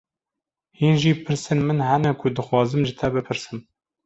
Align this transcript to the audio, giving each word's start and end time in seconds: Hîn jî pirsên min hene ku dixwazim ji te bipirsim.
Hîn 0.79 0.95
jî 1.01 1.13
pirsên 1.23 1.59
min 1.67 1.79
hene 1.89 2.11
ku 2.19 2.27
dixwazim 2.35 2.81
ji 2.87 2.93
te 2.99 3.07
bipirsim. 3.13 3.57